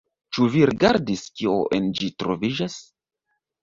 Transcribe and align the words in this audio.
Ĉu 0.37 0.47
vi 0.53 0.63
rigardis, 0.69 1.23
kio 1.43 1.61
en 1.81 1.95
ĝi 2.01 2.13
troviĝas? 2.21 2.85